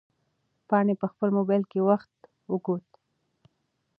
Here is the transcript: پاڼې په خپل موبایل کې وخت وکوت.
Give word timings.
پاڼې 0.67 0.93
په 1.01 1.05
خپل 1.11 1.29
موبایل 1.37 1.63
کې 1.71 1.79
وخت 1.89 2.13
وکوت. 2.51 2.85